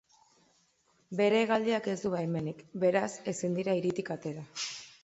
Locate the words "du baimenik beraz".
2.07-3.07